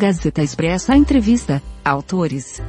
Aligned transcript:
Gazeta 0.00 0.42
Expressa 0.42 0.96
Entrevista, 0.96 1.62
Autores. 1.84 2.62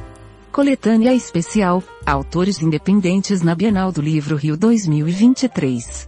Coletânea 0.52 1.14
Especial, 1.14 1.82
Autores 2.04 2.60
Independentes 2.60 3.40
na 3.40 3.54
Bienal 3.54 3.90
do 3.90 4.02
Livro 4.02 4.36
Rio 4.36 4.54
2023. 4.54 6.06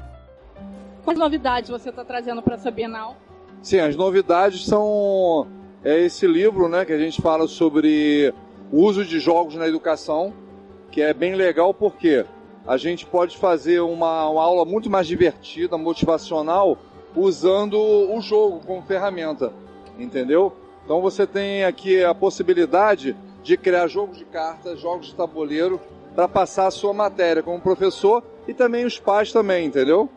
Quais 1.03 1.19
novidades 1.19 1.71
você 1.71 1.89
está 1.89 2.05
trazendo 2.05 2.43
para 2.43 2.57
essa 2.57 2.71
Bienal? 2.71 3.17
Sim, 3.63 3.79
as 3.79 3.97
novidades 3.97 4.67
são 4.67 5.47
é 5.83 5.99
esse 6.05 6.27
livro, 6.27 6.69
né, 6.69 6.85
que 6.85 6.93
a 6.93 6.99
gente 6.99 7.23
fala 7.23 7.49
sobre 7.49 8.35
o 8.71 8.83
uso 8.83 9.03
de 9.03 9.19
jogos 9.19 9.55
na 9.55 9.67
educação, 9.67 10.31
que 10.91 11.01
é 11.01 11.15
bem 11.15 11.35
legal 11.35 11.73
porque 11.73 12.27
a 12.67 12.77
gente 12.77 13.07
pode 13.07 13.39
fazer 13.39 13.81
uma, 13.81 14.29
uma 14.29 14.43
aula 14.43 14.67
muito 14.67 14.91
mais 14.91 15.07
divertida, 15.07 15.79
motivacional, 15.79 16.77
usando 17.17 17.79
o 17.79 18.21
jogo 18.21 18.61
como 18.67 18.83
ferramenta, 18.83 19.55
entendeu? 19.99 20.55
Então 20.85 21.01
você 21.01 21.27
tem 21.27 21.65
aqui 21.65 22.05
a 22.05 22.15
possibilidade 22.15 23.17
de 23.43 23.57
criar 23.57 23.87
jogos 23.87 24.19
de 24.19 24.25
cartas, 24.25 24.81
jogos 24.81 25.07
de 25.07 25.15
tabuleiro, 25.15 25.81
para 26.15 26.29
passar 26.29 26.67
a 26.67 26.71
sua 26.71 26.93
matéria 26.93 27.43
como 27.43 27.61
professor 27.61 28.23
e 28.47 28.55
também 28.55 28.85
os 28.85 28.99
pais 28.99 29.33
também, 29.33 29.67
entendeu? 29.67 30.09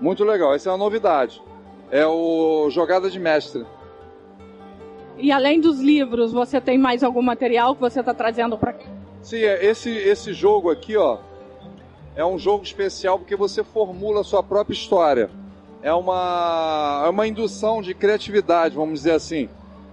Muito 0.00 0.24
legal, 0.24 0.54
essa 0.54 0.68
é 0.68 0.72
uma 0.72 0.78
novidade. 0.78 1.42
É 1.90 2.06
o 2.06 2.68
Jogada 2.70 3.08
de 3.08 3.18
Mestre. 3.18 3.64
E 5.16 5.32
além 5.32 5.60
dos 5.60 5.80
livros, 5.80 6.32
você 6.32 6.60
tem 6.60 6.78
mais 6.78 7.02
algum 7.02 7.22
material 7.22 7.74
que 7.74 7.80
você 7.80 8.00
está 8.00 8.12
trazendo 8.12 8.58
para 8.58 8.74
cá? 8.74 8.84
Sim, 9.22 9.38
é, 9.38 9.64
esse, 9.64 9.90
esse 9.90 10.32
jogo 10.32 10.70
aqui, 10.70 10.96
ó, 10.96 11.18
é 12.14 12.24
um 12.24 12.38
jogo 12.38 12.62
especial 12.62 13.18
porque 13.18 13.34
você 13.34 13.64
formula 13.64 14.20
a 14.20 14.24
sua 14.24 14.42
própria 14.42 14.74
história. 14.74 15.30
É 15.82 15.92
uma, 15.92 17.02
é 17.06 17.08
uma 17.08 17.26
indução 17.26 17.80
de 17.80 17.94
criatividade, 17.94 18.74
vamos 18.74 19.00
dizer 19.00 19.12
assim. 19.12 19.48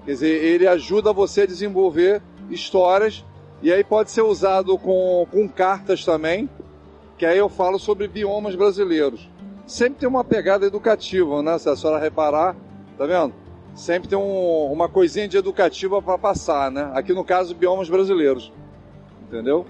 Quer 0.06 0.12
dizer, 0.12 0.44
ele 0.44 0.68
ajuda 0.68 1.12
você 1.12 1.42
a 1.42 1.48
desenvolver 1.48 2.22
histórias 2.50 3.26
e 3.62 3.74
aí 3.74 3.84
pode 3.84 4.12
ser 4.12 4.22
usado 4.22 4.78
com, 4.78 5.26
com 5.32 5.50
cartas 5.50 6.06
também, 6.06 6.48
que 7.18 7.26
aí 7.26 7.38
eu 7.38 7.50
falo 7.50 7.80
sobre 7.80 8.08
biomas 8.08 8.56
brasileiros. 8.56 9.28
Sempre 9.66 10.02
tem 10.02 10.08
uma 10.08 10.24
pegada 10.24 10.66
educativa, 10.66 11.42
né? 11.42 11.58
Se 11.58 11.68
a 11.68 11.76
senhora 11.76 12.00
reparar, 12.00 12.56
tá 12.98 13.06
vendo? 13.08 13.34
Sempre 13.74 14.08
tem 14.08 14.18
um, 14.18 14.72
uma 14.72 14.88
coisinha 14.88 15.28
de 15.28 15.38
educativa 15.38 16.02
para 16.02 16.18
passar, 16.18 16.70
né? 16.70 16.92
Aqui 16.94 17.14
no 17.14 17.24
caso, 17.24 17.56
biomas 17.56 17.90
brasileiros. 17.90 18.54
Entendeu? 19.28 19.66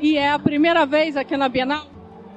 E 0.00 0.16
é 0.16 0.30
a 0.30 0.38
primeira 0.38 0.86
vez 0.86 1.16
aqui 1.16 1.36
na 1.36 1.48
Bienal? 1.48 1.86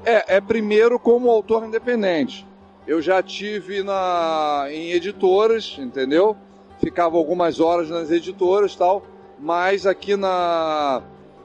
É, 0.04 0.38
é 0.38 0.42
primeiro 0.42 0.98
como 0.98 1.30
autor 1.30 1.66
independente. 1.66 2.48
Eu 2.88 3.02
já 3.02 3.22
tive 3.22 3.84
na, 3.84 4.66
em 4.72 4.92
editoras, 4.92 5.76
entendeu? 5.78 6.36
Ficava 6.80 7.18
algumas 7.18 7.60
horas 7.60 7.90
nas 7.90 8.12
editoras 8.12 8.76
tal, 8.76 9.04
mas 9.40 9.86
aqui 9.86 10.16
na 10.16 11.02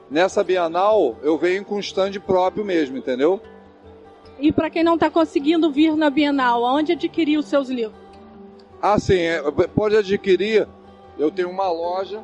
nessa 0.09 0.43
Bienal 0.43 1.17
eu 1.23 1.37
venho 1.37 1.65
com 1.65 1.79
stand 1.79 2.13
próprio 2.25 2.63
mesmo, 2.63 2.97
entendeu? 2.97 3.41
E 4.39 4.51
para 4.51 4.69
quem 4.69 4.83
não 4.83 4.93
está 4.95 5.09
conseguindo 5.09 5.71
vir 5.71 5.95
na 5.95 6.09
Bienal, 6.09 6.61
onde 6.63 6.91
adquirir 6.91 7.37
os 7.37 7.45
seus 7.45 7.69
livros? 7.69 7.97
Ah, 8.81 8.99
sim, 8.99 9.19
é, 9.19 9.41
pode 9.73 9.95
adquirir. 9.95 10.67
Eu 11.17 11.31
tenho 11.31 11.49
uma 11.49 11.71
loja 11.71 12.21